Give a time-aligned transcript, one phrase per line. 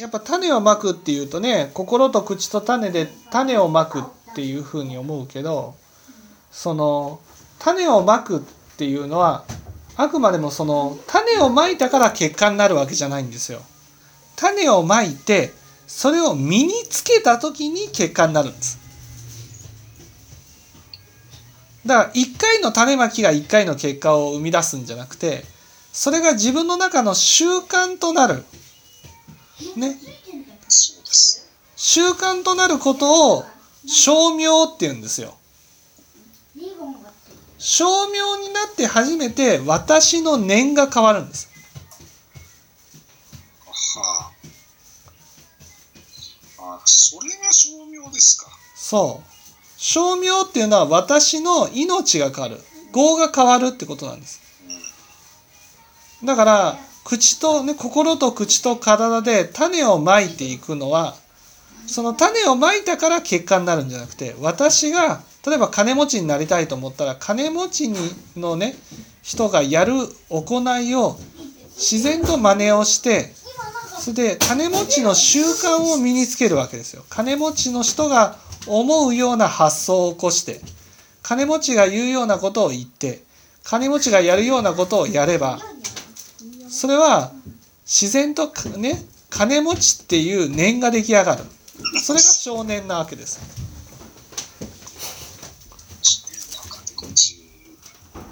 [0.00, 4.02] やっぱ種をまくっていうとね心と口と種で種をまくっ
[4.34, 5.74] ていうふうに思うけど
[6.50, 7.20] その
[7.58, 8.40] 種をまくっ
[8.76, 9.44] ていうのは
[9.96, 13.60] あくまでもその種をまいたから結果になるわけじゃないんですよ。
[14.36, 15.52] 種をまいて
[15.86, 18.78] それを身につけた時に結果になるんです。
[21.84, 25.44] だから1回の種まきが1回の結果を生み出すんじゃなくて
[25.92, 28.44] それが自分の中の習慣となる。
[29.80, 29.96] ね。
[30.68, 31.48] そうです。
[31.76, 33.44] 習慣となることを
[33.86, 35.36] 称名って言うんですよ。
[37.58, 41.50] 称名になって初めて私の念が変わるんです。
[43.66, 44.32] は
[46.58, 46.74] あ。
[46.76, 48.50] あ、それが称名ですか。
[48.74, 49.30] そう。
[49.76, 52.62] 称名っていうのは私の命が変わる。
[52.94, 54.40] 業が変わるってことなんです。
[56.24, 61.14] だから、口とね、心と口と体で種をまいていくのは、
[61.86, 67.96] その種をまいたから結果になるんじゃなくて、私が、例えば金持ちになりたいと思ったら、金持ちに
[68.36, 68.76] のね、
[69.22, 69.92] 人がやる
[70.28, 71.18] 行いを
[71.76, 73.32] 自然と真似をして、
[73.98, 77.04] それで金持ちの習慣を身につけるわけですよ。
[77.08, 80.60] 金持ちの人が思うような発想を起こして、
[81.22, 83.22] 金持ちが言うようなことを言って、
[83.62, 85.58] 金持ちがやるようなことをやれば、
[86.70, 87.32] それは
[87.84, 91.44] 自然とね、金持ちっていう念が出来上がる。
[92.02, 93.40] それが少年なわけです。